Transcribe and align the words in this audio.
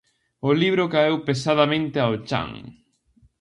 O 0.49 0.51
libro 0.61 0.91
caeu 0.93 1.17
pesadamente 1.27 1.97
ao 2.01 2.13
chan. 2.27 2.49